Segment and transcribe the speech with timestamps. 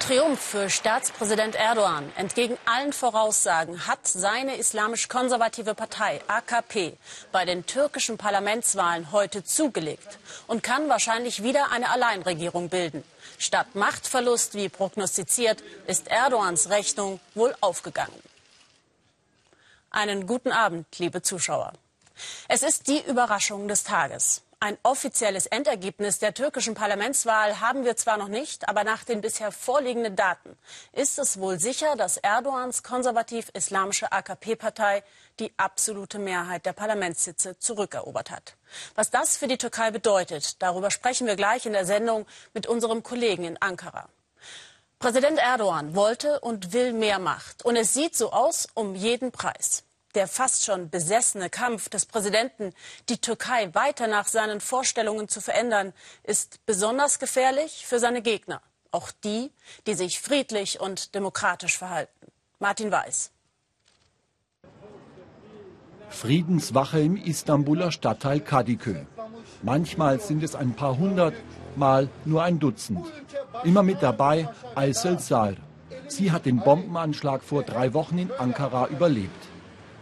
[0.00, 2.10] Triumph für Staatspräsident Erdogan.
[2.16, 6.96] Entgegen allen Voraussagen hat seine islamisch-konservative Partei AKP
[7.30, 13.04] bei den türkischen Parlamentswahlen heute zugelegt und kann wahrscheinlich wieder eine Alleinregierung bilden.
[13.38, 18.22] Statt Machtverlust, wie prognostiziert, ist Erdogans Rechnung wohl aufgegangen.
[19.90, 21.74] Einen guten Abend, liebe Zuschauer.
[22.48, 24.42] Es ist die Überraschung des Tages.
[24.60, 29.52] Ein offizielles Endergebnis der türkischen Parlamentswahl haben wir zwar noch nicht, aber nach den bisher
[29.52, 30.58] vorliegenden Daten
[30.92, 35.04] ist es wohl sicher, dass Erdogans konservativ-islamische AKP-Partei
[35.38, 38.56] die absolute Mehrheit der Parlamentssitze zurückerobert hat.
[38.96, 43.04] Was das für die Türkei bedeutet, darüber sprechen wir gleich in der Sendung mit unserem
[43.04, 44.08] Kollegen in Ankara.
[44.98, 47.64] Präsident Erdogan wollte und will mehr Macht.
[47.64, 49.84] Und es sieht so aus, um jeden Preis
[50.14, 52.72] der fast schon besessene Kampf des Präsidenten,
[53.08, 55.92] die Türkei weiter nach seinen Vorstellungen zu verändern,
[56.24, 59.50] ist besonders gefährlich für seine Gegner, auch die,
[59.86, 62.26] die sich friedlich und demokratisch verhalten.
[62.58, 63.30] Martin Weiß.
[66.10, 69.06] Friedenswache im Istanbuler Stadtteil Kadıköy.
[69.62, 71.34] Manchmal sind es ein paar hundert,
[71.76, 73.06] mal nur ein Dutzend.
[73.64, 75.54] Immer mit dabei Aysel Sar.
[76.08, 79.48] Sie hat den Bombenanschlag vor drei Wochen in Ankara überlebt.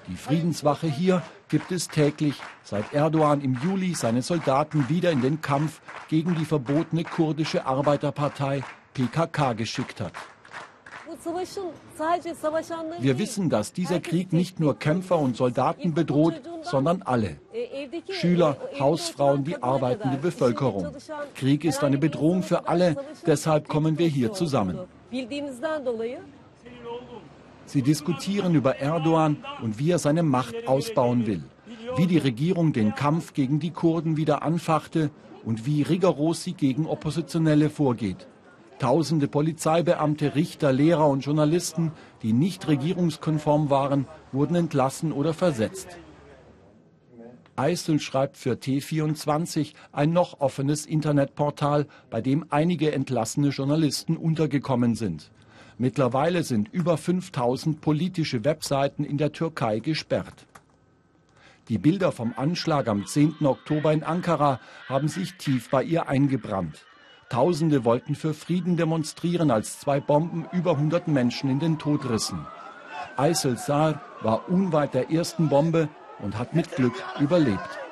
[0.08, 5.40] Die Friedenswache hier gibt es täglich, seit Erdogan im Juli seine Soldaten wieder in den
[5.40, 8.62] Kampf gegen die verbotene kurdische Arbeiterpartei
[8.94, 10.12] PKK geschickt hat.
[12.98, 17.38] Wir wissen, dass dieser Krieg nicht nur Kämpfer und Soldaten bedroht, sondern alle.
[18.10, 20.94] Schüler, Hausfrauen, die arbeitende Bevölkerung.
[21.34, 22.96] Krieg ist eine Bedrohung für alle,
[23.26, 24.78] deshalb kommen wir hier zusammen.
[27.66, 31.42] Sie diskutieren über Erdogan und wie er seine Macht ausbauen will,
[31.96, 35.10] wie die Regierung den Kampf gegen die Kurden wieder anfachte
[35.44, 38.28] und wie rigoros sie gegen Oppositionelle vorgeht.
[38.78, 45.98] Tausende Polizeibeamte, Richter, Lehrer und Journalisten, die nicht regierungskonform waren, wurden entlassen oder versetzt.
[47.56, 55.30] Eisel schreibt für T24 ein noch offenes Internetportal, bei dem einige entlassene Journalisten untergekommen sind.
[55.78, 60.46] Mittlerweile sind über 5000 politische Webseiten in der Türkei gesperrt.
[61.68, 63.44] Die Bilder vom Anschlag am 10.
[63.44, 66.86] Oktober in Ankara haben sich tief bei ihr eingebrannt.
[67.28, 72.46] Tausende wollten für Frieden demonstrieren, als zwei Bomben über 100 Menschen in den Tod rissen.
[73.16, 75.88] Aysel Sar war unweit der ersten Bombe
[76.20, 77.85] und hat mit Glück überlebt.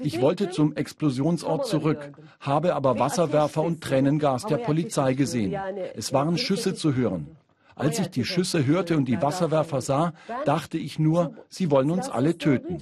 [0.00, 2.10] Ich wollte zum Explosionsort zurück,
[2.40, 5.54] habe aber Wasserwerfer und Tränengas der Polizei gesehen.
[5.94, 7.36] Es waren Schüsse zu hören.
[7.76, 10.12] Als ich die Schüsse hörte und die Wasserwerfer sah,
[10.44, 12.78] dachte ich nur, sie wollen uns alle töten.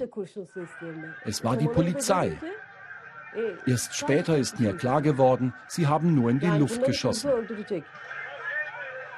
[1.25, 2.37] Es war die Polizei.
[3.65, 7.31] Erst später ist mir klar geworden, sie haben nur in die Luft geschossen.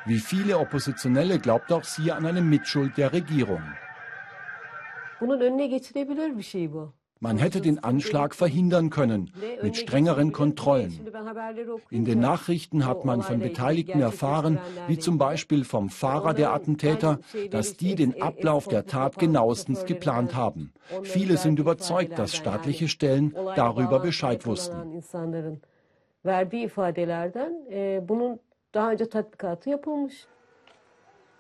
[0.06, 3.64] Wie viele Oppositionelle glaubt auch sie an eine Mitschuld der Regierung.
[7.22, 9.32] Man hätte den Anschlag verhindern können
[9.64, 11.08] mit strengeren Kontrollen.
[11.90, 17.20] In den Nachrichten hat man von Beteiligten erfahren, wie zum Beispiel vom Fahrer der Attentäter,
[17.52, 20.74] dass die den Ablauf der Tat genauestens geplant haben.
[21.04, 25.02] Viele sind überzeugt, dass staatliche Stellen darüber Bescheid wussten.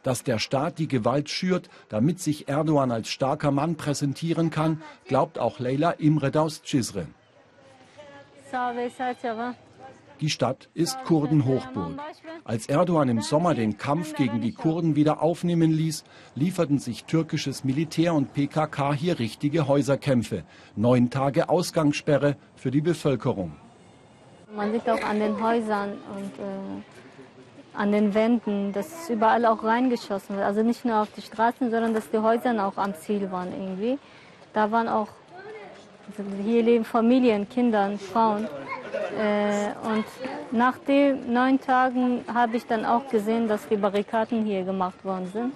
[0.05, 5.39] Dass der Staat die Gewalt schürt, damit sich Erdogan als starker Mann präsentieren kann, glaubt
[5.39, 7.07] auch Leila Imred aus Cizre.
[10.21, 11.99] Die Stadt ist Kurdenhochburg.
[12.43, 16.03] Als Erdogan im Sommer den Kampf gegen die Kurden wieder aufnehmen ließ,
[16.35, 20.43] lieferten sich türkisches Militär und PKK hier richtige Häuserkämpfe.
[20.75, 23.55] Neun Tage Ausgangssperre für die Bevölkerung.
[24.55, 26.95] Man sieht auch an den Häusern und äh
[27.77, 30.45] an den Wänden, dass überall auch reingeschossen wird.
[30.45, 33.97] Also nicht nur auf die Straßen, sondern dass die Häuser auch am Ziel waren irgendwie.
[34.53, 35.09] Da waren auch,
[36.07, 38.47] also hier leben Familien, Kinder, Frauen.
[39.17, 40.05] Äh, und
[40.51, 45.29] nach den neun Tagen habe ich dann auch gesehen, dass die Barrikaden hier gemacht worden
[45.31, 45.53] sind.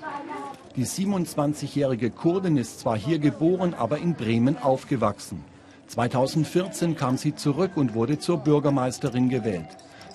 [0.76, 5.44] Die 27-jährige Kurdin ist zwar hier geboren, aber in Bremen aufgewachsen.
[5.88, 9.68] 2014 kam sie zurück und wurde zur Bürgermeisterin gewählt.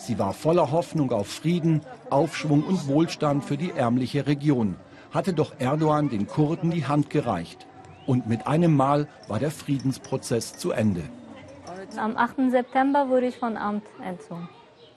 [0.07, 1.81] Sie war voller Hoffnung auf Frieden,
[2.11, 4.77] Aufschwung und Wohlstand für die ärmliche Region,
[5.13, 7.67] hatte doch Erdogan den Kurden die Hand gereicht.
[8.07, 11.05] Und mit einem Mal war der Friedensprozess zu Ende.
[11.97, 12.51] Am 8.
[12.51, 14.47] September wurde ich von Amt entzogen.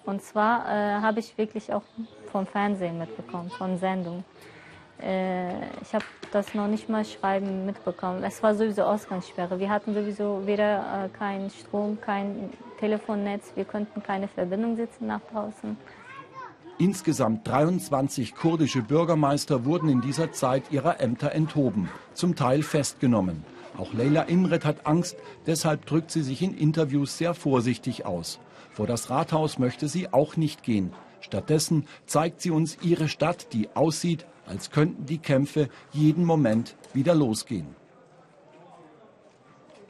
[0.05, 1.83] Und zwar äh, habe ich wirklich auch
[2.29, 4.25] vom Fernsehen mitbekommen, von Sendungen.
[5.01, 8.23] Äh, ich habe das noch nicht mal schreiben mitbekommen.
[8.23, 9.59] Es war sowieso Ausgangssperre.
[9.59, 12.49] Wir hatten sowieso weder äh, keinen Strom, kein
[12.79, 15.77] Telefonnetz, wir konnten keine Verbindung sitzen nach draußen.
[16.79, 23.43] Insgesamt 23 kurdische Bürgermeister wurden in dieser Zeit ihrer Ämter enthoben, zum Teil festgenommen.
[23.79, 25.17] Auch Leila Imret hat Angst,
[25.47, 28.39] deshalb drückt sie sich in Interviews sehr vorsichtig aus.
[28.71, 30.93] Vor das Rathaus möchte sie auch nicht gehen.
[31.19, 37.13] Stattdessen zeigt sie uns ihre Stadt, die aussieht, als könnten die Kämpfe jeden Moment wieder
[37.13, 37.75] losgehen.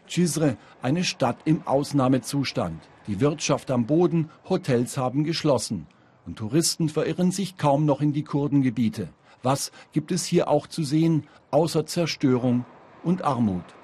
[0.09, 2.81] Cizre, eine Stadt im Ausnahmezustand.
[3.07, 5.87] Die Wirtschaft am Boden, Hotels haben geschlossen.
[6.25, 9.09] Und Touristen verirren sich kaum noch in die Kurdengebiete.
[9.43, 12.65] Was gibt es hier auch zu sehen, außer Zerstörung
[13.03, 13.76] und Armut?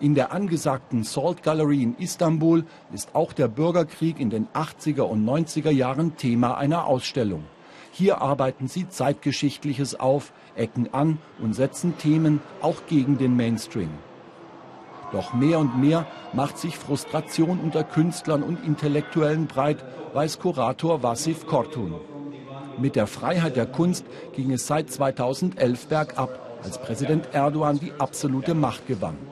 [0.00, 5.24] In der angesagten Salt Gallery in Istanbul ist auch der Bürgerkrieg in den 80er und
[5.24, 7.42] 90er Jahren Thema einer Ausstellung.
[7.90, 13.90] Hier arbeiten sie Zeitgeschichtliches auf, ecken an und setzen Themen auch gegen den Mainstream.
[15.10, 19.84] Doch mehr und mehr macht sich Frustration unter Künstlern und Intellektuellen breit,
[20.14, 21.96] weiß Kurator Wasif Kortun.
[22.78, 28.54] Mit der Freiheit der Kunst ging es seit 2011 bergab, als Präsident Erdogan die absolute
[28.54, 29.27] Macht gewann.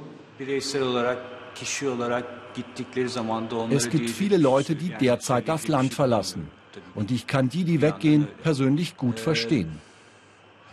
[3.71, 6.49] Es gibt viele Leute, die derzeit das Land verlassen.
[6.95, 9.81] Und ich kann die, die weggehen, persönlich gut verstehen.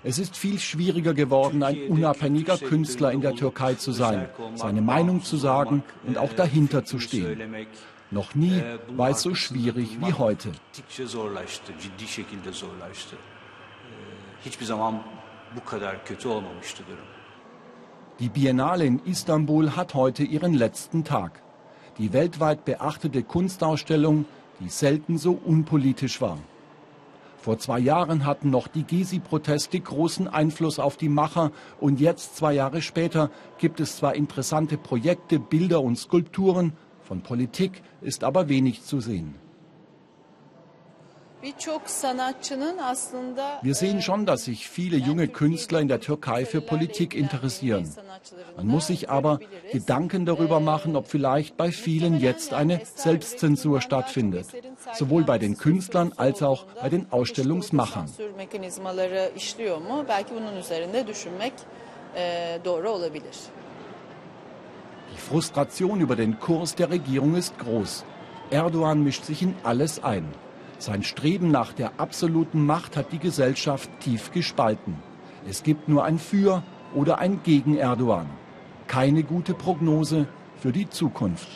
[0.03, 5.23] Es ist viel schwieriger geworden, ein unabhängiger Künstler in der Türkei zu sein, seine Meinung
[5.23, 7.65] zu sagen und auch dahinter zu stehen.
[8.11, 10.51] Noch nie war es so schwierig wie heute.
[14.45, 15.03] Hiçbir zaman
[15.55, 17.12] bu kadar kötü olmamıştı durum.
[18.19, 21.41] Die Biennale in Istanbul hat heute ihren letzten Tag.
[21.97, 24.25] Die weltweit beachtete Kunstausstellung,
[24.59, 26.37] die selten so unpolitisch war.
[27.37, 31.51] Vor zwei Jahren hatten noch die Gezi-Proteste großen Einfluss auf die Macher
[31.81, 37.81] und jetzt, zwei Jahre später, gibt es zwar interessante Projekte, Bilder und Skulpturen, von Politik
[37.99, 39.35] ist aber wenig zu sehen.
[43.61, 47.89] Wir sehen schon, dass sich viele junge Künstler in der Türkei für Politik interessieren.
[48.55, 49.39] Man muss sich aber
[49.71, 54.47] Gedanken darüber machen, ob vielleicht bei vielen jetzt eine Selbstzensur stattfindet,
[54.93, 58.09] sowohl bei den Künstlern als auch bei den Ausstellungsmachern.
[65.13, 68.05] Die Frustration über den Kurs der Regierung ist groß.
[68.49, 70.31] Erdogan mischt sich in alles ein.
[70.83, 75.01] Sein Streben nach der absoluten Macht hat die Gesellschaft tief gespalten.
[75.47, 76.61] Es gibt nur ein Für
[76.93, 78.29] oder ein Gegen Erdogan.
[78.87, 80.27] Keine gute Prognose
[80.61, 81.47] für die Zukunft.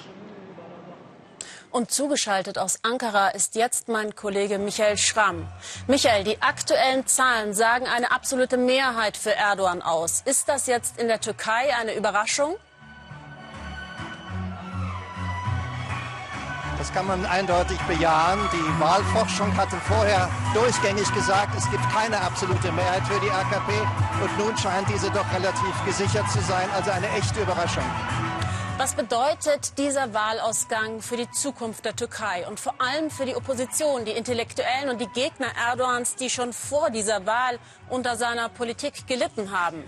[1.71, 5.45] Und zugeschaltet aus Ankara ist jetzt mein Kollege Michael Schramm.
[5.87, 10.21] Michael, die aktuellen Zahlen sagen eine absolute Mehrheit für Erdogan aus.
[10.23, 12.55] Ist das jetzt in der Türkei eine Überraschung?
[16.87, 18.39] Das kann man eindeutig bejahen.
[18.53, 23.73] Die Wahlforschung hatte vorher durchgängig gesagt, es gibt keine absolute Mehrheit für die AKP.
[24.23, 26.69] Und nun scheint diese doch relativ gesichert zu sein.
[26.73, 27.83] Also eine echte Überraschung.
[28.77, 34.05] Was bedeutet dieser Wahlausgang für die Zukunft der Türkei und vor allem für die Opposition,
[34.05, 39.51] die Intellektuellen und die Gegner Erdogans, die schon vor dieser Wahl unter seiner Politik gelitten
[39.51, 39.83] haben?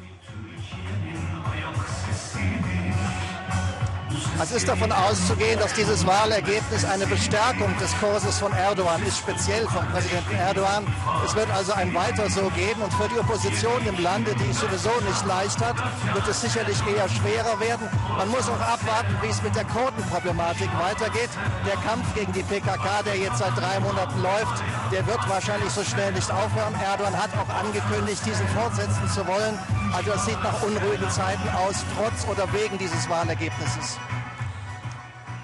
[4.42, 9.68] Es ist davon auszugehen, dass dieses Wahlergebnis eine Bestärkung des Kurses von Erdogan ist, speziell
[9.68, 10.88] vom Präsidenten Erdogan.
[11.26, 14.62] Es wird also ein Weiter so geben und für die Opposition im Lande, die es
[14.62, 15.76] sowieso nicht leicht hat,
[16.14, 17.90] wird es sicherlich eher schwerer werden.
[18.18, 21.30] Man muss auch abwarten, wie es mit der Kurdenproblematik weitergeht.
[21.68, 25.84] Der Kampf gegen die PKK, der jetzt seit drei Monaten läuft, der wird wahrscheinlich so
[25.84, 26.74] schnell nicht aufhören.
[26.80, 29.60] Erdogan hat auch angekündigt, diesen fortsetzen zu wollen.
[29.92, 34.00] Also es sieht nach unruhigen Zeiten aus, trotz oder wegen dieses Wahlergebnisses.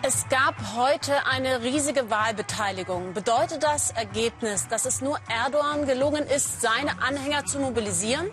[0.08, 3.14] Es gab heute eine riesige Wahlbeteiligung.
[3.14, 8.30] Bedeutet das Ergebnis, dass es nur Erdogan gelungen ist, seine Anhänger zu mobilisieren?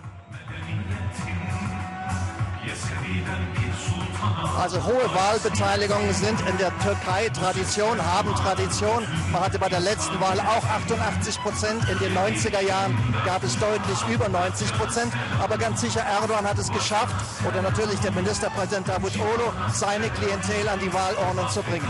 [4.56, 9.04] Also hohe Wahlbeteiligungen sind in der Türkei Tradition, haben Tradition.
[9.32, 11.88] Man hatte bei der letzten Wahl auch 88 Prozent.
[11.88, 15.12] In den 90er Jahren gab es deutlich über 90 Prozent.
[15.40, 17.14] Aber ganz sicher, Erdogan hat es geschafft,
[17.46, 21.88] oder natürlich der Ministerpräsident Davutoglu, seine Klientel an die Wahlurnen zu bringen.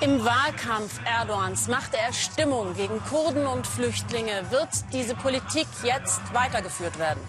[0.00, 4.44] Im Wahlkampf Erdogans machte er Stimmung gegen Kurden und Flüchtlinge.
[4.50, 7.20] Wird diese Politik jetzt weitergeführt werden?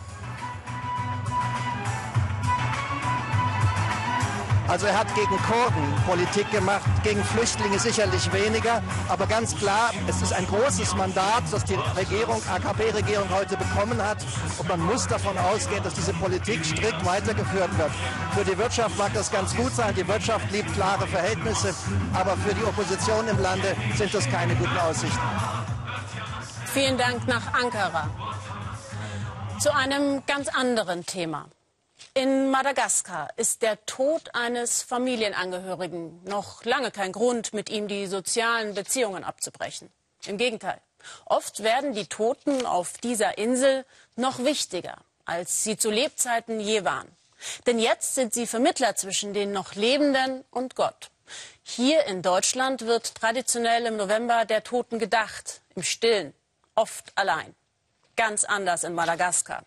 [4.69, 10.21] Also er hat gegen Kurden Politik gemacht, gegen Flüchtlinge sicherlich weniger, aber ganz klar, es
[10.21, 14.23] ist ein großes Mandat, das die Regierung, AKP-Regierung heute bekommen hat
[14.59, 17.91] und man muss davon ausgehen, dass diese Politik strikt weitergeführt wird.
[18.35, 21.73] Für die Wirtschaft mag das ganz gut sein, die Wirtschaft liebt klare Verhältnisse,
[22.13, 25.17] aber für die Opposition im Lande sind das keine guten Aussichten.
[26.71, 28.07] Vielen Dank nach Ankara.
[29.59, 31.47] Zu einem ganz anderen Thema.
[32.19, 38.73] In Madagaskar ist der Tod eines Familienangehörigen noch lange kein Grund, mit ihm die sozialen
[38.73, 39.89] Beziehungen abzubrechen.
[40.25, 40.81] Im Gegenteil.
[41.23, 43.85] Oft werden die Toten auf dieser Insel
[44.17, 47.07] noch wichtiger, als sie zu Lebzeiten je waren.
[47.65, 51.11] Denn jetzt sind sie Vermittler zwischen den noch Lebenden und Gott.
[51.63, 56.33] Hier in Deutschland wird traditionell im November der Toten gedacht, im Stillen,
[56.75, 57.55] oft allein.
[58.17, 59.63] Ganz anders in Madagaskar.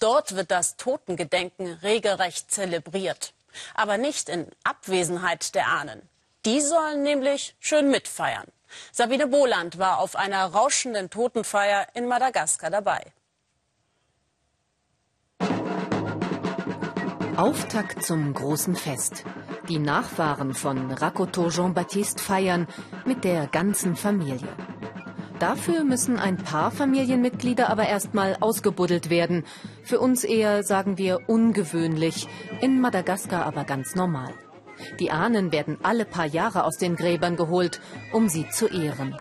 [0.00, 3.32] Dort wird das Totengedenken regelrecht zelebriert.
[3.74, 6.08] Aber nicht in Abwesenheit der Ahnen.
[6.44, 8.46] Die sollen nämlich schön mitfeiern.
[8.92, 13.12] Sabine Boland war auf einer rauschenden Totenfeier in Madagaskar dabei.
[17.36, 19.24] Auftakt zum großen Fest.
[19.68, 22.66] Die Nachfahren von Rakoto Jean-Baptiste feiern
[23.04, 24.48] mit der ganzen Familie.
[25.38, 29.44] Dafür müssen ein paar Familienmitglieder aber erstmal ausgebuddelt werden.
[29.82, 32.26] Für uns eher, sagen wir, ungewöhnlich,
[32.62, 34.32] in Madagaskar aber ganz normal.
[34.98, 37.80] Die Ahnen werden alle paar Jahre aus den Gräbern geholt,
[38.12, 39.16] um sie zu ehren.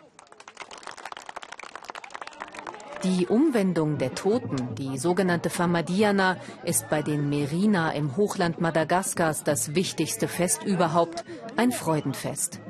[3.04, 9.76] Die Umwendung der Toten, die sogenannte Famadiana, ist bei den Merina im Hochland Madagaskars das
[9.76, 11.24] wichtigste Fest überhaupt,
[11.56, 12.62] ein Freudenfest.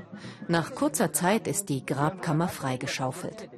[0.47, 3.49] Nach kurzer Zeit ist die Grabkammer freigeschaufelt.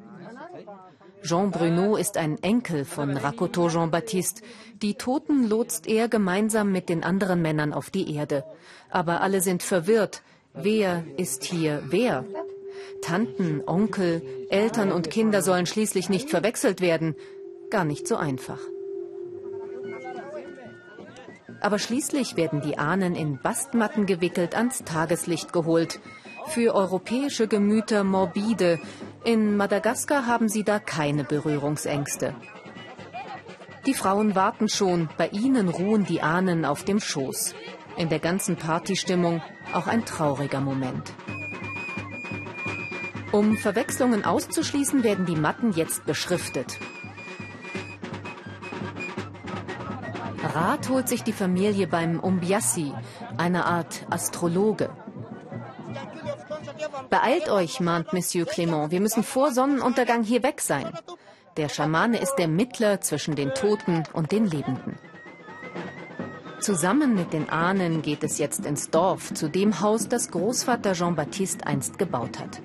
[1.23, 4.43] Jean Bruno ist ein Enkel von Rakoto Jean-Baptiste.
[4.81, 8.45] Die Toten lotst er gemeinsam mit den anderen Männern auf die Erde.
[8.89, 10.21] Aber alle sind verwirrt.
[10.53, 12.23] Wer ist hier wer?
[13.01, 17.15] Tanten, Onkel, Eltern und Kinder sollen schließlich nicht verwechselt werden.
[17.69, 18.59] Gar nicht so einfach.
[21.59, 25.99] Aber schließlich werden die Ahnen in Bastmatten gewickelt ans Tageslicht geholt
[26.47, 28.79] für europäische Gemüter morbide.
[29.23, 32.35] In Madagaskar haben sie da keine Berührungsängste.
[33.85, 37.55] Die Frauen warten schon, bei ihnen ruhen die Ahnen auf dem Schoß.
[37.97, 39.41] In der ganzen Partystimmung
[39.73, 41.13] auch ein trauriger Moment.
[43.31, 46.79] Um Verwechslungen auszuschließen, werden die Matten jetzt beschriftet.
[50.53, 52.91] Rat holt sich die Familie beim Umbiassi,
[53.37, 54.89] einer Art Astrologe.
[57.09, 58.91] Beeilt euch, mahnt Monsieur Clément.
[58.91, 60.91] Wir müssen vor Sonnenuntergang hier weg sein.
[61.57, 64.97] Der Schamane ist der Mittler zwischen den Toten und den Lebenden.
[66.59, 71.65] Zusammen mit den Ahnen geht es jetzt ins Dorf, zu dem Haus, das Großvater Jean-Baptiste
[71.65, 72.62] einst gebaut hat.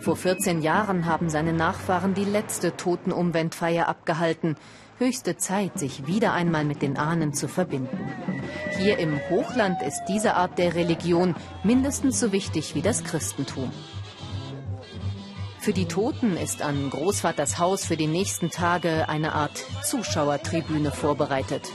[0.00, 4.56] Vor 14 Jahren haben seine Nachfahren die letzte Totenumwendfeier abgehalten.
[5.02, 8.12] Höchste Zeit, sich wieder einmal mit den Ahnen zu verbinden.
[8.78, 13.72] Hier im Hochland ist diese Art der Religion mindestens so wichtig wie das Christentum.
[15.58, 21.68] Für die Toten ist an Großvaters Haus für die nächsten Tage eine Art Zuschauertribüne vorbereitet.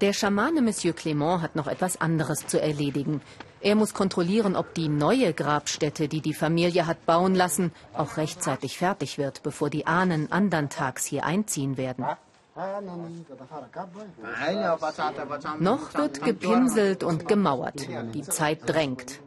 [0.00, 3.20] Der Schamane Monsieur Clément hat noch etwas anderes zu erledigen.
[3.64, 8.76] Er muss kontrollieren, ob die neue Grabstätte, die die Familie hat bauen lassen, auch rechtzeitig
[8.76, 12.04] fertig wird, bevor die Ahnen andern Tags hier einziehen werden.
[15.60, 17.88] Noch wird gepinselt und gemauert.
[18.12, 19.20] Die Zeit drängt.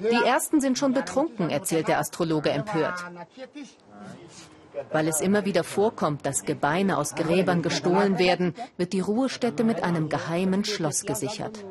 [0.00, 3.04] Die ersten sind schon betrunken, erzählt der Astrologe empört.
[4.90, 9.84] Weil es immer wieder vorkommt, dass Gebeine aus Gräbern gestohlen werden, wird die Ruhestätte mit
[9.84, 11.64] einem geheimen Schloss gesichert.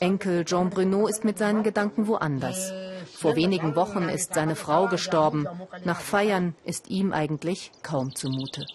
[0.00, 2.72] Enkel Jean Bruno ist mit seinen Gedanken woanders.
[3.14, 5.46] Vor wenigen Wochen ist seine Frau gestorben.
[5.84, 8.66] Nach Feiern ist ihm eigentlich kaum zumute.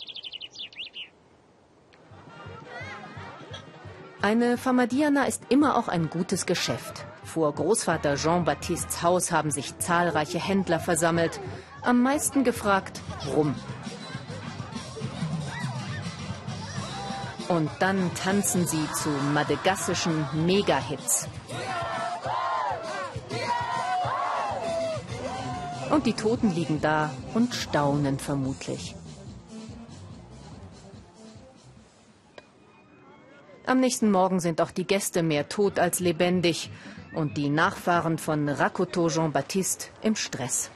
[4.22, 7.06] Eine Famadiana ist immer auch ein gutes Geschäft.
[7.24, 11.40] Vor Großvater Jean-Baptistes Haus haben sich zahlreiche Händler versammelt.
[11.84, 13.02] Am meisten gefragt
[13.36, 13.54] Rum.
[17.48, 21.28] Und dann tanzen sie zu madagassischen Mega-Hits.
[25.92, 28.96] Und die Toten liegen da und staunen vermutlich.
[33.68, 36.70] Am nächsten Morgen sind auch die Gäste mehr tot als lebendig
[37.14, 40.70] und die Nachfahren von Rakoto Jean-Baptiste im Stress.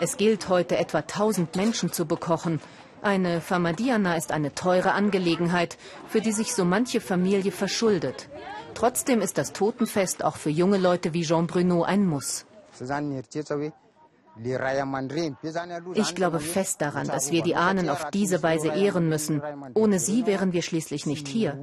[0.00, 2.60] Es gilt heute etwa 1000 Menschen zu bekochen.
[3.02, 5.78] Eine Famadiana ist eine teure Angelegenheit,
[6.08, 8.28] für die sich so manche Familie verschuldet.
[8.74, 12.46] Trotzdem ist das Totenfest auch für junge Leute wie Jean Bruno ein Muss.
[15.94, 19.42] Ich glaube fest daran, dass wir die Ahnen auf diese Weise ehren müssen.
[19.74, 21.58] Ohne sie wären wir schließlich nicht hier.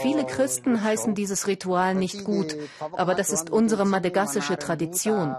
[0.00, 2.56] Viele Christen heißen dieses Ritual nicht gut,
[2.92, 5.36] aber das ist unsere madagassische Tradition.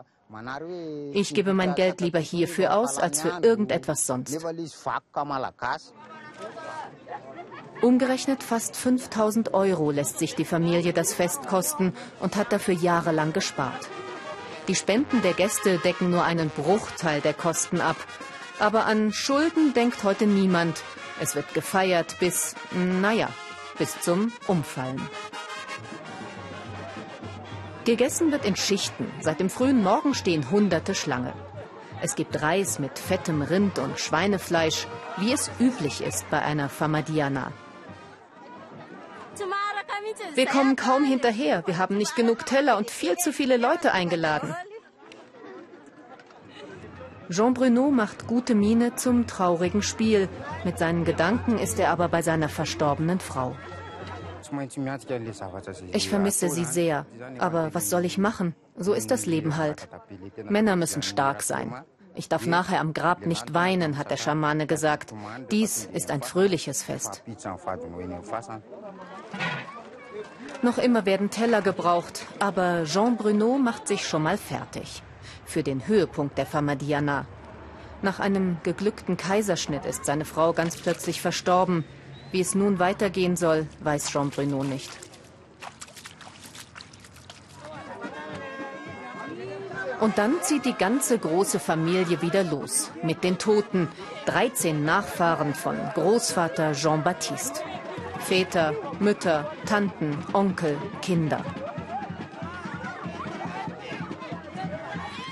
[1.14, 4.38] Ich gebe mein Geld lieber hierfür aus als für irgendetwas sonst.
[7.82, 13.34] Umgerechnet fast 5000 Euro lässt sich die Familie das Fest kosten und hat dafür jahrelang
[13.34, 13.88] gespart.
[14.68, 17.96] Die Spenden der Gäste decken nur einen Bruchteil der Kosten ab.
[18.60, 20.84] Aber an Schulden denkt heute niemand.
[21.22, 23.30] Es wird gefeiert bis, naja,
[23.78, 25.02] bis zum Umfallen.
[27.88, 29.10] Gegessen wird in Schichten.
[29.22, 31.32] Seit dem frühen Morgen stehen hunderte Schlange.
[32.02, 37.54] Es gibt Reis mit fettem Rind und Schweinefleisch, wie es üblich ist bei einer Famadiana.
[40.36, 41.64] Wir kommen kaum hinterher.
[41.66, 44.54] Wir haben nicht genug Teller und viel zu viele Leute eingeladen.
[47.30, 50.28] Jean Bruno macht gute Miene zum traurigen Spiel.
[50.66, 53.56] Mit seinen Gedanken ist er aber bei seiner verstorbenen Frau.
[55.92, 57.06] Ich vermisse sie sehr.
[57.40, 58.56] Aber was soll ich machen?
[58.76, 59.88] So ist das Leben halt.
[60.50, 61.74] Männer müssen stark sein.
[62.16, 65.14] Ich darf nachher am Grab nicht weinen, hat der Schamane gesagt.
[65.52, 67.24] Dies ist ein fröhliches Fest.
[70.64, 75.04] Noch immer werden Teller gebraucht, aber Jean Bruno macht sich schon mal fertig.
[75.46, 77.28] Für den Höhepunkt der Famadiana.
[78.02, 81.84] Nach einem geglückten Kaiserschnitt ist seine Frau ganz plötzlich verstorben.
[82.32, 84.92] Wie es nun weitergehen soll, weiß Jean Bruno nicht.
[90.00, 92.92] Und dann zieht die ganze große Familie wieder los.
[93.02, 93.88] Mit den Toten.
[94.26, 97.62] 13 Nachfahren von Großvater Jean-Baptiste.
[98.20, 101.44] Väter, Mütter, Tanten, Onkel, Kinder.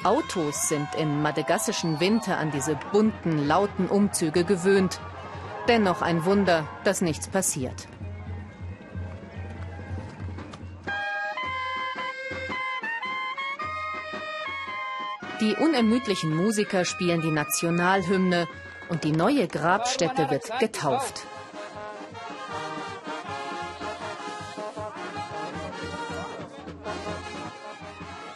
[0.03, 4.99] Autos sind im madagassischen Winter an diese bunten, lauten Umzüge gewöhnt.
[5.67, 7.87] Dennoch ein Wunder, dass nichts passiert.
[15.41, 18.47] Die unermüdlichen Musiker spielen die Nationalhymne
[18.89, 21.25] und die neue Grabstätte wird getauft.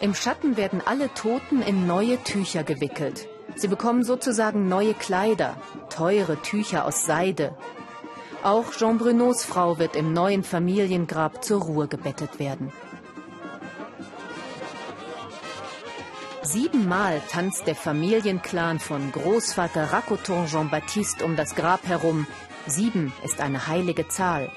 [0.02, 3.28] Im Schatten werden alle Toten in neue Tücher gewickelt.
[3.56, 5.58] Sie bekommen sozusagen neue Kleider,
[6.00, 7.54] teure Tücher aus Seide.
[8.42, 12.72] Auch Jean Brunos Frau wird im neuen Familiengrab zur Ruhe gebettet werden.
[16.42, 22.26] Siebenmal tanzt der Familienclan von Großvater Racoton Jean-Baptiste um das Grab herum.
[22.66, 24.50] Sieben ist eine heilige Zahl.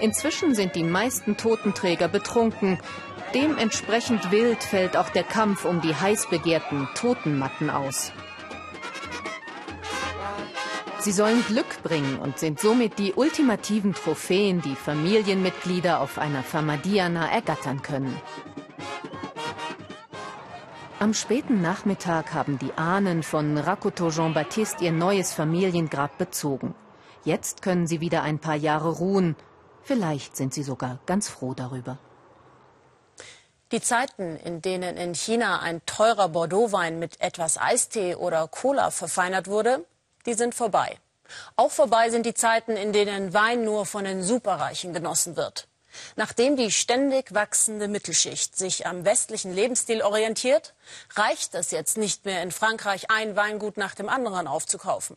[0.00, 2.80] Inzwischen sind die meisten Totenträger betrunken.
[3.34, 8.12] Dementsprechend wild fällt auch der Kampf um die heiß begehrten Totenmatten aus.
[11.00, 17.30] Sie sollen Glück bringen und sind somit die ultimativen Trophäen, die Familienmitglieder auf einer Famadiana
[17.32, 18.20] ergattern können.
[20.98, 26.74] Am späten Nachmittag haben die Ahnen von Rakoto Jean-Baptiste ihr neues Familiengrab bezogen.
[27.24, 29.36] Jetzt können sie wieder ein paar Jahre ruhen.
[29.82, 31.96] Vielleicht sind sie sogar ganz froh darüber.
[33.72, 39.46] Die Zeiten, in denen in China ein teurer Bordeauxwein mit etwas Eistee oder Cola verfeinert
[39.48, 39.86] wurde,
[40.26, 40.98] die sind vorbei.
[41.56, 45.68] Auch vorbei sind die Zeiten, in denen Wein nur von den Superreichen genossen wird.
[46.16, 50.74] Nachdem die ständig wachsende Mittelschicht sich am westlichen Lebensstil orientiert,
[51.14, 55.16] reicht es jetzt nicht mehr in Frankreich ein Weingut nach dem anderen aufzukaufen.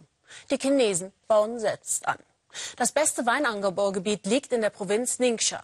[0.49, 2.17] Die Chinesen bauen selbst an.
[2.77, 5.63] Das beste Weinanbaugebiet liegt in der Provinz Ningxia.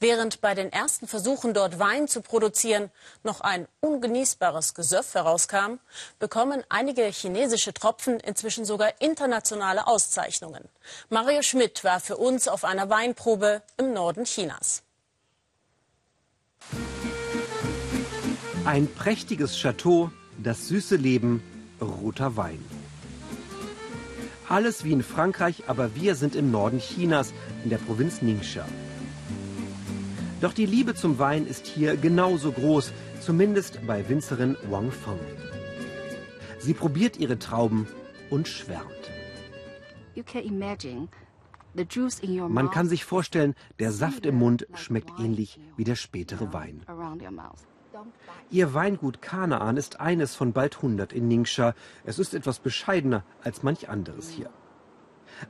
[0.00, 2.90] Während bei den ersten Versuchen, dort Wein zu produzieren,
[3.22, 5.78] noch ein ungenießbares Gesöff herauskam,
[6.18, 10.68] bekommen einige chinesische Tropfen inzwischen sogar internationale Auszeichnungen.
[11.08, 14.82] Mario Schmidt war für uns auf einer Weinprobe im Norden Chinas.
[18.64, 21.42] Ein prächtiges Chateau, das süße Leben,
[21.80, 22.64] roter Wein.
[24.48, 27.32] Alles wie in Frankreich, aber wir sind im Norden Chinas,
[27.64, 28.66] in der Provinz Ningxia.
[30.42, 35.20] Doch die Liebe zum Wein ist hier genauso groß, zumindest bei Winzerin Wang Feng.
[36.58, 37.86] Sie probiert ihre Trauben
[38.28, 39.12] und schwärmt.
[42.48, 46.84] Man kann sich vorstellen, der Saft im Mund schmeckt ähnlich wie der spätere Wein.
[48.50, 51.74] Ihr Weingut Kanaan ist eines von bald 100 in Ningxia.
[52.04, 54.50] Es ist etwas bescheidener als manch anderes hier.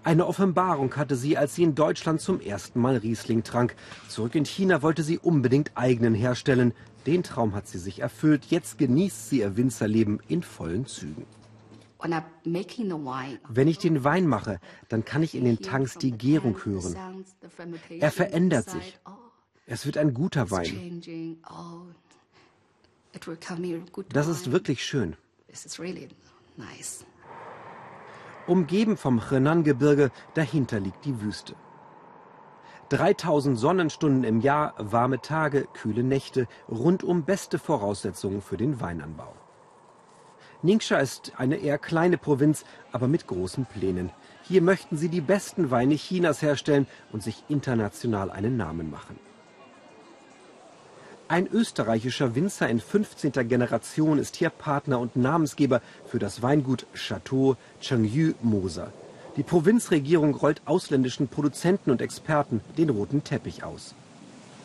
[0.05, 3.75] Eine Offenbarung hatte sie, als sie in Deutschland zum ersten Mal Riesling trank.
[4.09, 6.73] Zurück in China wollte sie unbedingt eigenen herstellen.
[7.07, 8.47] Den Traum hat sie sich erfüllt.
[8.47, 11.27] Jetzt genießt sie ihr Winzerleben in vollen Zügen.
[13.49, 17.25] Wenn ich den Wein mache, dann kann ich in den Tanks die Gärung hören.
[18.01, 18.99] Er verändert sich.
[19.67, 21.03] Es wird ein guter Wein.
[24.09, 25.17] Das ist wirklich schön.
[28.47, 31.55] Umgeben vom Henan-Gebirge, dahinter liegt die Wüste.
[32.89, 39.33] 3000 Sonnenstunden im Jahr, warme Tage, kühle Nächte, rundum beste Voraussetzungen für den Weinanbau.
[40.63, 44.11] Ningxia ist eine eher kleine Provinz, aber mit großen Plänen.
[44.43, 49.19] Hier möchten sie die besten Weine Chinas herstellen und sich international einen Namen machen.
[51.29, 53.33] Ein österreichischer Winzer in 15.
[53.49, 58.93] Generation ist hier Partner und Namensgeber für das Weingut Chateau Chengyu Moser.
[59.37, 63.95] Die Provinzregierung rollt ausländischen Produzenten und Experten den roten Teppich aus.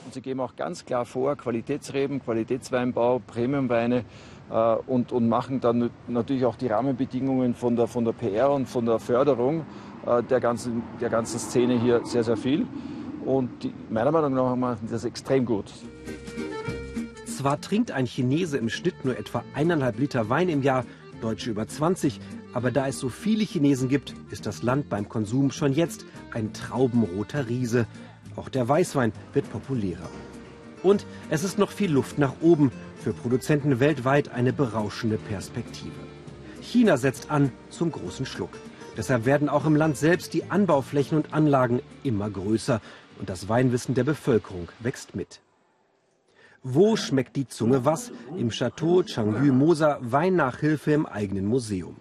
[0.05, 4.03] Und sie geben auch ganz klar vor, Qualitätsreben, Qualitätsweinbau, Premiumweine
[4.49, 8.67] äh, und, und machen dann natürlich auch die Rahmenbedingungen von der, von der PR und
[8.67, 9.65] von der Förderung
[10.05, 12.65] äh, der, ganzen, der ganzen Szene hier sehr, sehr viel.
[13.25, 15.65] Und die, meiner Meinung nach machen das extrem gut.
[17.37, 20.87] Zwar trinkt ein Chinese im Schnitt nur etwa eineinhalb Liter Wein im Jahr,
[21.21, 22.19] Deutsche über 20,
[22.51, 26.51] aber da es so viele Chinesen gibt, ist das Land beim Konsum schon jetzt ein
[26.51, 27.85] traubenroter Riese.
[28.35, 30.09] Auch der Weißwein wird populärer.
[30.81, 32.71] Und es ist noch viel Luft nach oben.
[33.03, 35.91] Für Produzenten weltweit eine berauschende Perspektive.
[36.63, 38.57] China setzt an zum großen Schluck.
[38.97, 42.81] Deshalb werden auch im Land selbst die Anbauflächen und Anlagen immer größer.
[43.19, 45.39] Und das Weinwissen der Bevölkerung wächst mit.
[46.63, 48.11] Wo schmeckt die Zunge was?
[48.37, 51.95] Im Chateau Changyu Mosa Weinnachhilfe im eigenen Museum.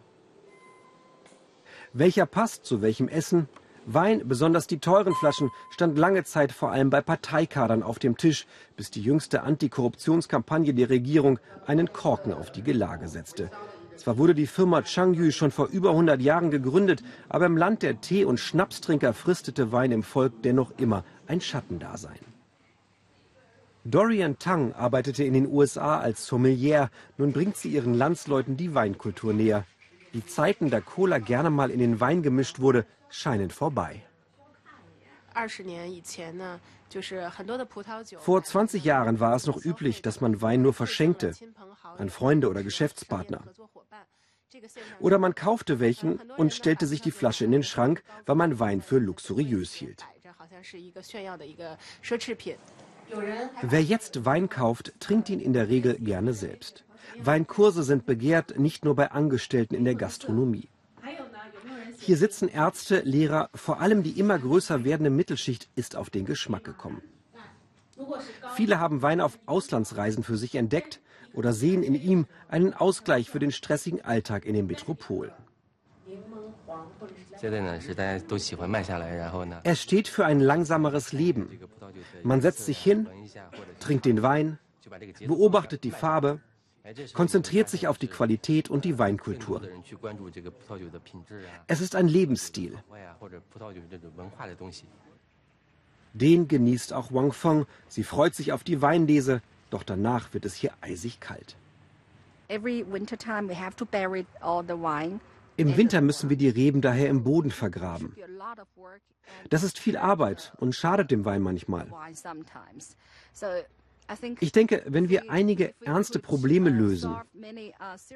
[1.92, 3.48] Welcher passt zu welchem Essen?
[3.86, 8.46] Wein, besonders die teuren Flaschen, stand lange Zeit vor allem bei Parteikadern auf dem Tisch,
[8.76, 13.50] bis die jüngste Antikorruptionskampagne der Regierung einen Korken auf die Gelage setzte.
[13.94, 18.00] Zwar wurde die Firma Changyu schon vor über 100 Jahren gegründet, aber im Land der
[18.00, 22.35] Tee- und Schnapstrinker fristete Wein im Volk dennoch immer ein Schattendasein.
[23.88, 26.90] Dorian Tang arbeitete in den USA als Sommelier.
[27.18, 29.64] Nun bringt sie ihren Landsleuten die Weinkultur näher.
[30.12, 34.02] Die Zeiten, da Cola gerne mal in den Wein gemischt wurde, scheinen vorbei.
[38.18, 41.32] Vor 20 Jahren war es noch üblich, dass man Wein nur verschenkte
[41.96, 43.42] an Freunde oder Geschäftspartner.
[44.98, 48.82] Oder man kaufte welchen und stellte sich die Flasche in den Schrank, weil man Wein
[48.82, 50.04] für luxuriös hielt.
[53.62, 56.84] Wer jetzt Wein kauft, trinkt ihn in der Regel gerne selbst.
[57.18, 60.68] Weinkurse sind begehrt, nicht nur bei Angestellten in der Gastronomie.
[61.98, 66.64] Hier sitzen Ärzte, Lehrer, vor allem die immer größer werdende Mittelschicht ist auf den Geschmack
[66.64, 67.02] gekommen.
[68.54, 71.00] Viele haben Wein auf Auslandsreisen für sich entdeckt
[71.32, 75.32] oder sehen in ihm einen Ausgleich für den stressigen Alltag in den Metropolen.
[79.64, 81.58] Es steht für ein langsameres Leben.
[82.22, 83.08] Man setzt sich hin,
[83.80, 84.58] trinkt den Wein,
[85.26, 86.40] beobachtet die Farbe,
[87.14, 89.62] konzentriert sich auf die Qualität und die Weinkultur.
[91.66, 92.78] Es ist ein Lebensstil.
[96.12, 97.66] Den genießt auch Wang Feng.
[97.88, 101.56] Sie freut sich auf die Weinlese, doch danach wird es hier eisig kalt.
[102.48, 105.20] Every wintertime we have to bury all the wine.
[105.56, 108.14] Im Winter müssen wir die Reben daher im Boden vergraben.
[109.48, 111.86] Das ist viel Arbeit und schadet dem Wein manchmal.
[114.40, 117.16] Ich denke, wenn wir einige ernste Probleme lösen,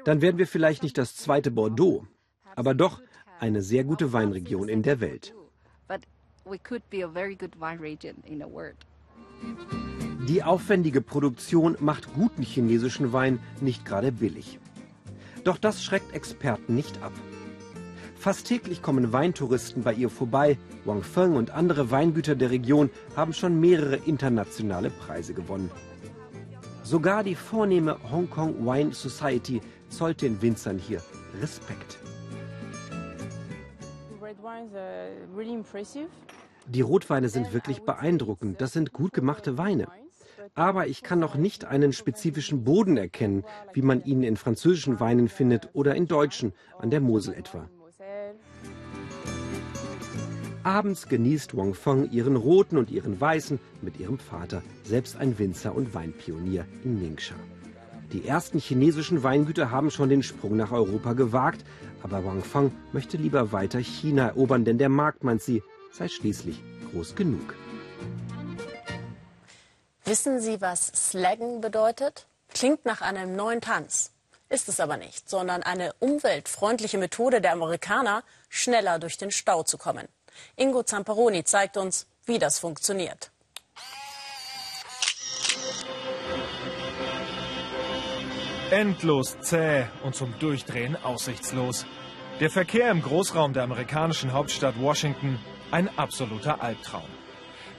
[0.05, 2.05] dann werden wir vielleicht nicht das zweite Bordeaux,
[2.55, 3.01] aber doch
[3.39, 5.33] eine sehr gute Weinregion in der Welt.
[10.27, 14.59] Die aufwendige Produktion macht guten chinesischen Wein nicht gerade billig.
[15.43, 17.13] Doch das schreckt Experten nicht ab.
[18.21, 20.59] Fast täglich kommen Weintouristen bei ihr vorbei.
[20.85, 25.71] Wang Feng und andere Weingüter der Region haben schon mehrere internationale Preise gewonnen.
[26.83, 31.01] Sogar die vornehme Hong Kong Wine Society zollt den Winzern hier
[31.41, 31.97] Respekt.
[36.67, 38.61] Die Rotweine sind wirklich beeindruckend.
[38.61, 39.87] Das sind gut gemachte Weine.
[40.53, 45.27] Aber ich kann noch nicht einen spezifischen Boden erkennen, wie man ihn in französischen Weinen
[45.27, 47.67] findet oder in deutschen, an der Mosel etwa.
[50.63, 55.73] Abends genießt Wang Feng ihren roten und ihren weißen mit ihrem Vater, selbst ein Winzer
[55.73, 57.35] und Weinpionier in Ningxia.
[58.13, 61.65] Die ersten chinesischen Weingüter haben schon den Sprung nach Europa gewagt,
[62.03, 66.61] aber Wang Fang möchte lieber weiter China erobern, denn der Markt, meint sie, sei schließlich
[66.91, 67.55] groß genug.
[70.03, 72.27] Wissen Sie, was Slaggen bedeutet?
[72.53, 74.11] Klingt nach einem neuen Tanz.
[74.49, 79.77] Ist es aber nicht, sondern eine umweltfreundliche Methode der Amerikaner, schneller durch den Stau zu
[79.77, 80.07] kommen.
[80.55, 83.31] Ingo Zamperoni zeigt uns, wie das funktioniert.
[88.71, 91.85] Endlos zäh und zum Durchdrehen aussichtslos.
[92.39, 95.37] Der Verkehr im Großraum der amerikanischen Hauptstadt Washington
[95.71, 97.09] ein absoluter Albtraum.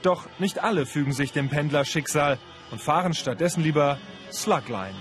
[0.03, 2.37] Doch nicht alle fügen sich dem Pendlerschicksal
[2.71, 3.97] und fahren stattdessen lieber
[4.31, 4.95] Slugline.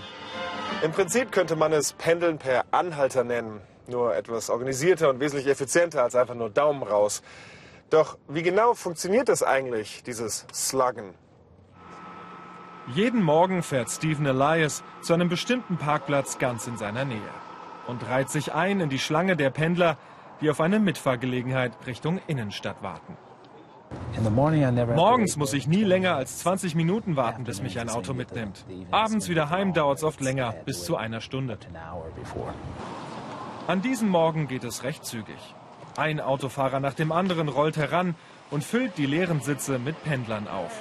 [0.82, 3.60] Im Prinzip könnte man es Pendeln per Anhalter nennen.
[3.86, 7.22] Nur etwas organisierter und wesentlich effizienter als einfach nur Daumen raus.
[7.90, 11.14] Doch wie genau funktioniert das eigentlich, dieses Sluggen?
[12.94, 17.20] Jeden Morgen fährt Stephen Elias zu einem bestimmten Parkplatz ganz in seiner Nähe
[17.86, 19.98] und reiht sich ein in die Schlange der Pendler,
[20.40, 23.16] die auf eine Mitfahrgelegenheit Richtung Innenstadt warten.
[24.94, 28.64] Morgens muss ich nie länger als 20 Minuten warten, bis mich ein Auto mitnimmt.
[28.90, 31.58] Abends wieder heim dauert es oft länger, bis zu einer Stunde.
[33.68, 35.54] An diesem Morgen geht es recht zügig.
[35.96, 38.16] Ein Autofahrer nach dem anderen rollt heran
[38.50, 40.72] und füllt die leeren Sitze mit Pendlern auf.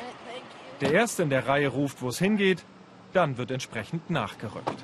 [0.81, 2.65] Der Erste in der Reihe ruft, wo es hingeht,
[3.13, 4.83] dann wird entsprechend nachgerückt.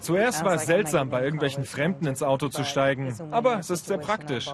[0.00, 3.98] Zuerst war es seltsam, bei irgendwelchen Fremden ins Auto zu steigen, aber es ist sehr
[3.98, 4.48] praktisch.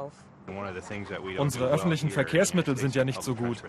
[1.38, 3.62] Unsere öffentlichen Verkehrsmittel sind ja nicht so gut.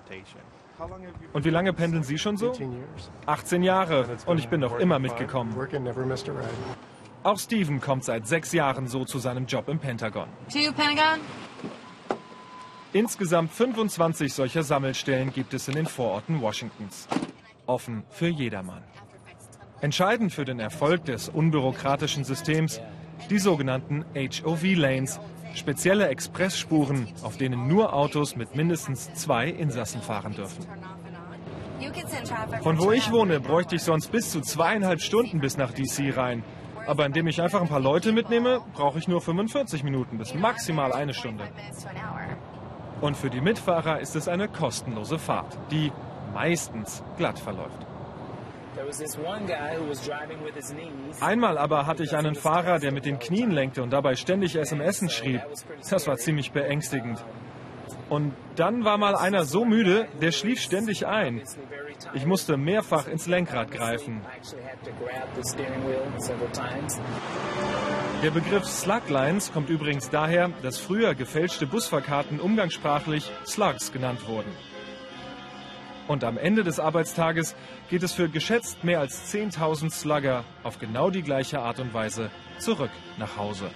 [1.33, 2.53] Und wie lange pendeln Sie schon so?
[3.25, 5.55] 18 Jahre und ich bin noch immer mitgekommen.
[7.23, 10.27] Auch Steven kommt seit sechs Jahren so zu seinem Job im Pentagon.
[12.93, 17.07] Insgesamt 25 solcher Sammelstellen gibt es in den Vororten Washingtons.
[17.65, 18.83] Offen für jedermann.
[19.81, 22.79] Entscheidend für den Erfolg des unbürokratischen Systems
[23.29, 25.19] die sogenannten HOV-Lanes,
[25.55, 30.65] spezielle Expressspuren, auf denen nur Autos mit mindestens zwei Insassen fahren dürfen.
[32.61, 36.43] Von wo ich wohne, bräuchte ich sonst bis zu zweieinhalb Stunden bis nach DC rein.
[36.87, 40.93] Aber indem ich einfach ein paar Leute mitnehme, brauche ich nur 45 Minuten bis maximal
[40.93, 41.47] eine Stunde.
[43.01, 45.91] Und für die Mitfahrer ist es eine kostenlose Fahrt, die
[46.33, 47.85] meistens glatt verläuft.
[51.21, 55.11] Einmal aber hatte ich einen Fahrer, der mit den Knien lenkte und dabei ständig SMS
[55.11, 55.41] schrieb.
[55.89, 57.23] Das war ziemlich beängstigend.
[58.09, 61.41] Und dann war mal einer so müde, der schlief ständig ein.
[62.13, 64.21] Ich musste mehrfach ins Lenkrad greifen.
[68.23, 74.51] Der Begriff Sluglines kommt übrigens daher, dass früher gefälschte Busfahrkarten umgangssprachlich Slugs genannt wurden.
[76.07, 77.55] Und am Ende des Arbeitstages
[77.89, 82.29] geht es für geschätzt mehr als 10.000 Slugger auf genau die gleiche Art und Weise
[82.59, 83.71] zurück nach Hause.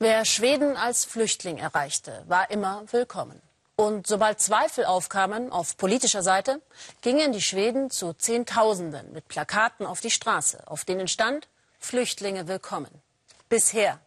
[0.00, 3.40] Wer Schweden als Flüchtling erreichte, war immer willkommen.
[3.76, 6.60] Und sobald Zweifel aufkamen auf politischer Seite,
[7.00, 12.90] gingen die Schweden zu Zehntausenden mit Plakaten auf die Straße, auf denen stand Flüchtlinge willkommen.
[13.48, 14.00] Bisher.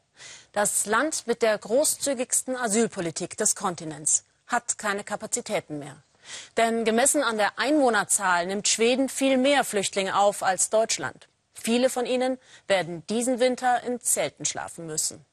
[0.51, 6.03] Das Land mit der großzügigsten Asylpolitik des Kontinents hat keine Kapazitäten mehr.
[6.57, 11.27] Denn gemessen an der Einwohnerzahl nimmt Schweden viel mehr Flüchtlinge auf als Deutschland.
[11.53, 15.25] Viele von ihnen werden diesen Winter in Zelten schlafen müssen.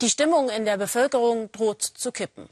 [0.00, 2.48] Die Stimmung in der Bevölkerung droht zu kippen.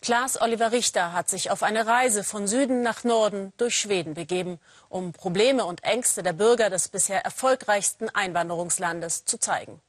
[0.00, 4.60] Klaas Oliver Richter hat sich auf eine Reise von Süden nach Norden durch Schweden begeben,
[4.88, 9.80] um Probleme und Ängste der Bürger des bisher erfolgreichsten Einwanderungslandes zu zeigen.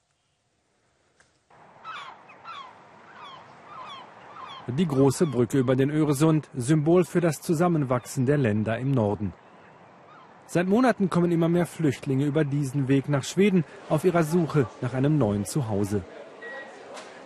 [4.75, 9.31] Die große Brücke über den Öresund, Symbol für das Zusammenwachsen der Länder im Norden.
[10.45, 14.93] Seit Monaten kommen immer mehr Flüchtlinge über diesen Weg nach Schweden auf ihrer Suche nach
[14.93, 16.03] einem neuen Zuhause.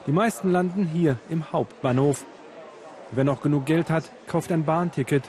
[0.06, 2.26] Die meisten landen hier im Hauptbahnhof.
[3.12, 5.28] Wer noch genug Geld hat, kauft ein Bahnticket.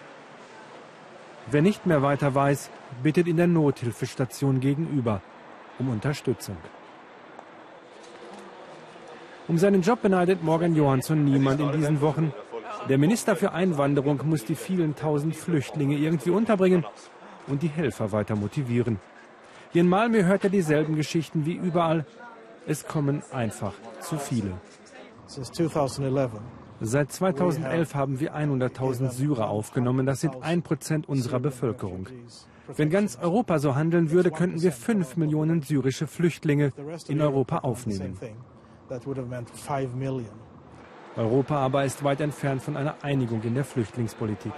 [1.50, 2.68] Wer nicht mehr weiter weiß,
[3.02, 5.22] bittet in der Nothilfestation gegenüber
[5.78, 6.56] um Unterstützung.
[9.48, 12.32] Um seinen Job beneidet Morgan Johansson niemand in diesen Wochen.
[12.88, 16.84] Der Minister für Einwanderung muss die vielen tausend Flüchtlinge irgendwie unterbringen
[17.48, 18.98] und die Helfer weiter motivieren.
[19.72, 22.06] Hier in Malmö hört er dieselben Geschichten wie überall.
[22.66, 24.52] Es kommen einfach zu viele.
[26.80, 30.06] Seit 2011 haben wir 100.000 Syrer aufgenommen.
[30.06, 32.06] Das sind ein Prozent unserer Bevölkerung.
[32.76, 36.72] Wenn ganz Europa so handeln würde, könnten wir fünf Millionen syrische Flüchtlinge
[37.08, 38.16] in Europa aufnehmen.
[41.16, 44.52] Europa aber ist weit entfernt von einer Einigung in der Flüchtlingspolitik.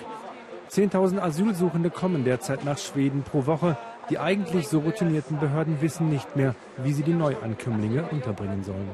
[0.71, 3.77] 10.000 Asylsuchende kommen derzeit nach Schweden pro Woche.
[4.11, 8.91] Die eigentlich so routinierten Behörden wissen nicht mehr, wie sie die Neuankömmlinge unterbringen sollen.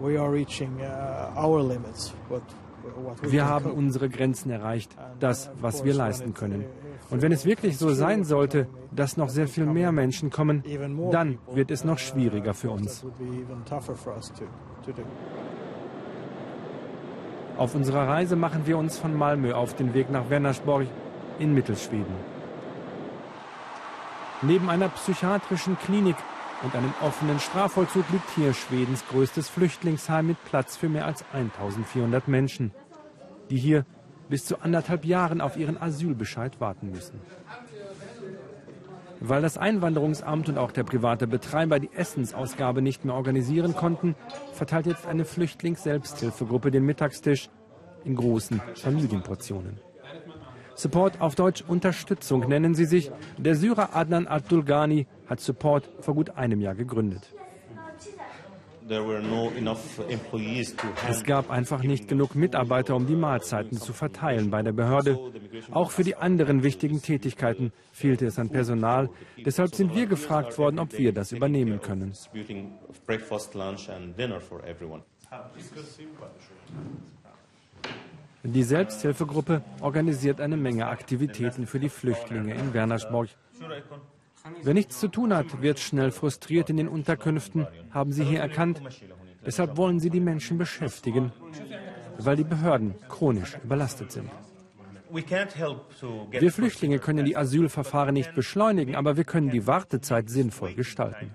[0.00, 0.10] Uh,
[3.22, 6.64] wir haben unsere Grenzen erreicht, das, was wir leisten können.
[7.10, 10.62] Und wenn es wirklich so sein sollte, dass noch sehr viel mehr Menschen kommen,
[11.10, 13.04] dann wird es noch schwieriger für uns.
[17.56, 20.86] Auf unserer Reise machen wir uns von Malmö auf den Weg nach Vänersborg
[21.38, 22.34] in Mittelschweden.
[24.42, 26.16] Neben einer psychiatrischen Klinik
[26.64, 32.26] und einem offenen Strafvollzug liegt hier Schwedens größtes Flüchtlingsheim mit Platz für mehr als 1400
[32.26, 32.72] Menschen,
[33.50, 33.84] die hier
[34.28, 37.20] bis zu anderthalb Jahren auf ihren Asylbescheid warten müssen.
[39.20, 44.16] Weil das Einwanderungsamt und auch der private Betreiber die Essensausgabe nicht mehr organisieren konnten,
[44.52, 47.48] verteilt jetzt eine Flüchtlings-Selbsthilfegruppe den Mittagstisch
[48.04, 49.80] in großen Familienportionen.
[50.74, 53.12] Support auf Deutsch Unterstützung nennen sie sich.
[53.38, 57.32] Der Syrer Adnan Abdulgani hat Support vor gut einem Jahr gegründet.
[61.08, 65.18] Es gab einfach nicht genug Mitarbeiter, um die Mahlzeiten zu verteilen bei der Behörde.
[65.70, 69.08] Auch für die anderen wichtigen Tätigkeiten fehlte es an Personal.
[69.44, 72.12] Deshalb sind wir gefragt worden, ob wir das übernehmen können.
[78.42, 83.30] Die Selbsthilfegruppe organisiert eine Menge Aktivitäten für die Flüchtlinge in Wernersborg.
[84.62, 88.82] Wer nichts zu tun hat, wird schnell frustriert in den Unterkünften, haben sie hier erkannt.
[89.44, 91.32] Deshalb wollen sie die Menschen beschäftigen,
[92.18, 94.30] weil die Behörden chronisch überlastet sind.
[95.10, 101.30] Wir Flüchtlinge können die Asylverfahren nicht beschleunigen, aber wir können die Wartezeit sinnvoll gestalten.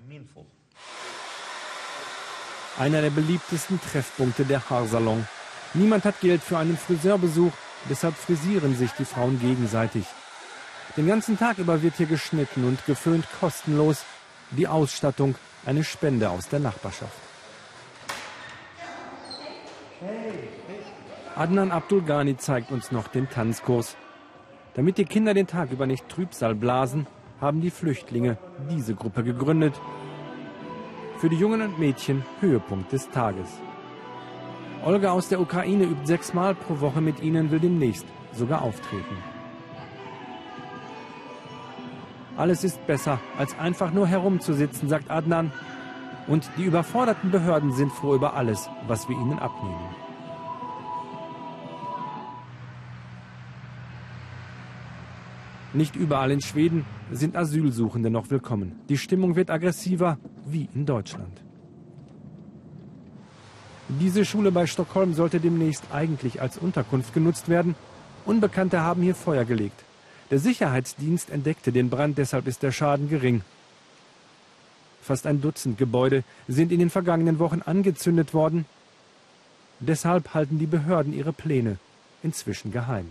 [2.78, 5.26] Einer der beliebtesten Treffpunkte der Haarsalon.
[5.74, 7.52] Niemand hat Geld für einen Friseurbesuch,
[7.88, 10.04] deshalb frisieren sich die Frauen gegenseitig.
[10.96, 14.04] Den ganzen Tag über wird hier geschnitten und geföhnt kostenlos.
[14.50, 17.16] Die Ausstattung eine Spende aus der Nachbarschaft.
[21.36, 23.96] Adnan Abdul Ghani zeigt uns noch den Tanzkurs.
[24.74, 27.06] Damit die Kinder den Tag über nicht Trübsal blasen,
[27.40, 28.36] haben die Flüchtlinge
[28.68, 29.80] diese Gruppe gegründet.
[31.18, 33.48] Für die Jungen und Mädchen Höhepunkt des Tages.
[34.84, 39.29] Olga aus der Ukraine übt sechsmal pro Woche mit ihnen, will demnächst sogar auftreten.
[42.40, 45.52] Alles ist besser, als einfach nur herumzusitzen, sagt Adnan.
[46.26, 49.90] Und die überforderten Behörden sind froh über alles, was wir ihnen abnehmen.
[55.74, 58.80] Nicht überall in Schweden sind Asylsuchende noch willkommen.
[58.88, 61.42] Die Stimmung wird aggressiver, wie in Deutschland.
[64.00, 67.74] Diese Schule bei Stockholm sollte demnächst eigentlich als Unterkunft genutzt werden.
[68.24, 69.84] Unbekannte haben hier Feuer gelegt.
[70.30, 73.42] Der Sicherheitsdienst entdeckte den Brand, deshalb ist der Schaden gering.
[75.02, 78.64] Fast ein Dutzend Gebäude sind in den vergangenen Wochen angezündet worden.
[79.80, 81.78] Deshalb halten die Behörden ihre Pläne
[82.22, 83.08] inzwischen geheim.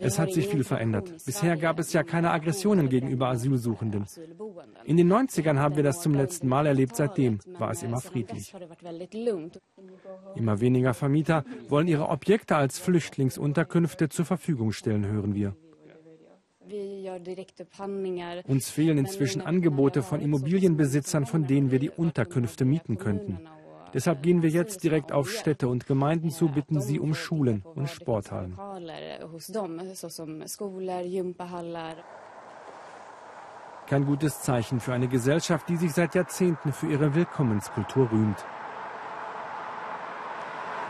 [0.00, 1.12] Es hat sich viel verändert.
[1.26, 4.06] Bisher gab es ja keine Aggressionen gegenüber Asylsuchenden.
[4.84, 8.54] In den 90ern haben wir das zum letzten Mal erlebt, seitdem war es immer friedlich.
[10.34, 15.54] Immer weniger Vermieter wollen ihre Objekte als Flüchtlingsunterkünfte zur Verfügung stellen, hören wir.
[18.46, 23.46] Uns fehlen inzwischen Angebote von Immobilienbesitzern, von denen wir die Unterkünfte mieten könnten.
[23.94, 27.88] Deshalb gehen wir jetzt direkt auf Städte und Gemeinden zu, bitten sie um Schulen und
[27.88, 28.58] Sporthallen.
[33.86, 38.44] Kein gutes Zeichen für eine Gesellschaft, die sich seit Jahrzehnten für ihre Willkommenskultur rühmt.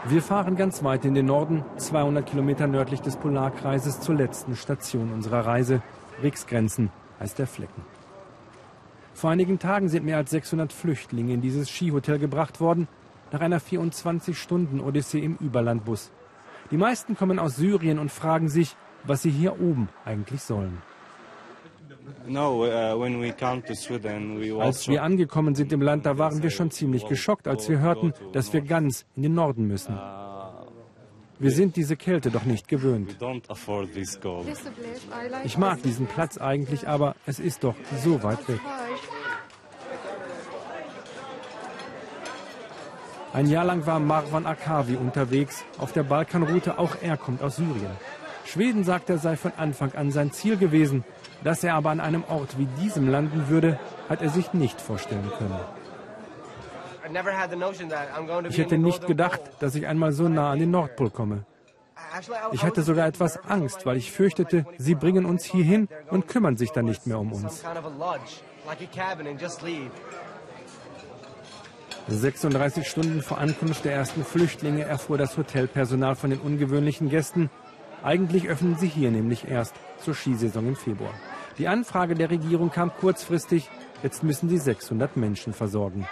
[0.06, 5.12] Wir fahren ganz weit in den Norden, 200 Kilometer nördlich des Polarkreises zur letzten Station
[5.12, 5.82] unserer Reise.
[6.22, 6.90] Riksgrenzen
[7.20, 7.93] heißt der Flecken.
[9.14, 12.88] Vor einigen Tagen sind mehr als 600 Flüchtlinge in dieses Skihotel gebracht worden,
[13.30, 16.10] nach einer 24-Stunden-Odyssee im Überlandbus.
[16.70, 20.82] Die meisten kommen aus Syrien und fragen sich, was sie hier oben eigentlich sollen.
[22.28, 22.64] Uh,
[24.60, 28.12] als wir angekommen sind im Land, da waren wir schon ziemlich geschockt, als wir hörten,
[28.32, 29.98] dass wir ganz in den Norden müssen.
[31.38, 33.16] Wir sind diese Kälte doch nicht gewöhnt.
[35.44, 38.60] Ich mag diesen Platz eigentlich, aber es ist doch so weit weg.
[43.34, 46.78] Ein Jahr lang war Marwan Akavi unterwegs auf der Balkanroute.
[46.78, 47.90] Auch er kommt aus Syrien.
[48.44, 51.02] Schweden sagt er sei von Anfang an sein Ziel gewesen.
[51.42, 55.32] Dass er aber an einem Ort wie diesem landen würde, hat er sich nicht vorstellen
[55.36, 55.58] können.
[58.50, 61.44] Ich hätte nicht gedacht, dass ich einmal so nah an den Nordpol komme.
[62.52, 66.70] Ich hatte sogar etwas Angst, weil ich fürchtete, sie bringen uns hierhin und kümmern sich
[66.70, 67.64] dann nicht mehr um uns.
[72.08, 77.50] 36 Stunden vor Ankunft der ersten Flüchtlinge erfuhr das Hotelpersonal von den ungewöhnlichen Gästen.
[78.02, 81.14] Eigentlich öffnen sie hier nämlich erst zur Skisaison im Februar.
[81.56, 83.70] Die Anfrage der Regierung kam kurzfristig.
[84.02, 86.06] Jetzt müssen sie 600 Menschen versorgen.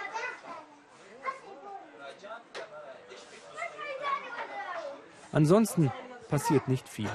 [5.31, 5.91] Ansonsten
[6.27, 7.09] passiert nicht viel.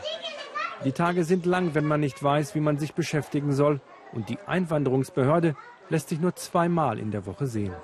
[0.85, 3.81] Die Tage sind lang, wenn man nicht weiß, wie man sich beschäftigen soll.
[4.13, 5.57] Und die Einwanderungsbehörde
[5.89, 7.75] lässt sich nur zweimal in der Woche sehen.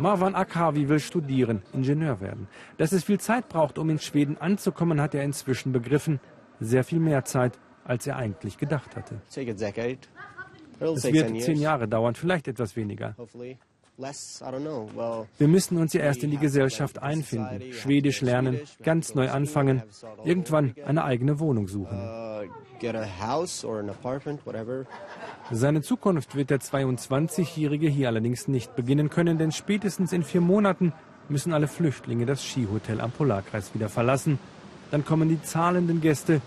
[0.00, 2.48] Marwan Akavi will studieren, Ingenieur werden.
[2.78, 6.20] Dass es viel Zeit braucht, um in Schweden anzukommen, hat er inzwischen begriffen.
[6.58, 9.20] Sehr viel mehr Zeit, als er eigentlich gedacht hatte.
[10.80, 13.14] Es wird zehn Jahre dauern, vielleicht etwas weniger.
[15.38, 19.82] Wir müssen uns ja erst in die Gesellschaft einfinden, Schwedisch lernen, ganz neu anfangen,
[20.24, 21.98] irgendwann eine eigene Wohnung suchen.
[21.98, 22.48] Uh,
[25.50, 30.94] Seine Zukunft wird der 22-Jährige hier allerdings nicht beginnen können, denn spätestens in vier Monaten
[31.28, 34.38] müssen alle Flüchtlinge das Skihotel am Polarkreis wieder verlassen.
[34.90, 36.40] Dann kommen die zahlenden Gäste,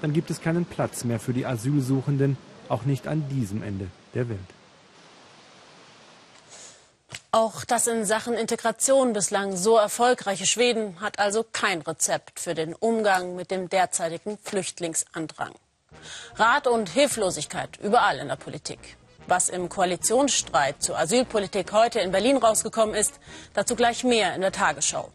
[0.00, 2.36] dann gibt es keinen Platz mehr für die Asylsuchenden,
[2.68, 4.59] auch nicht an diesem Ende der Welt.
[7.32, 12.74] Auch das in Sachen Integration bislang so erfolgreiche Schweden hat also kein Rezept für den
[12.74, 15.54] Umgang mit dem derzeitigen Flüchtlingsandrang.
[16.34, 18.96] Rat und Hilflosigkeit überall in der Politik.
[19.28, 23.20] Was im Koalitionsstreit zur Asylpolitik heute in Berlin rausgekommen ist,
[23.54, 25.12] dazu gleich mehr in der Tagesschau.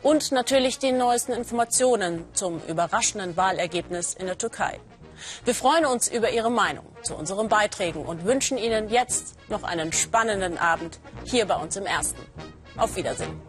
[0.00, 4.80] Und natürlich die neuesten Informationen zum überraschenden Wahlergebnis in der Türkei.
[5.44, 9.92] Wir freuen uns über Ihre Meinung zu unseren Beiträgen und wünschen Ihnen jetzt noch einen
[9.92, 12.20] spannenden Abend hier bei uns im Ersten.
[12.76, 13.40] Auf Wiedersehen.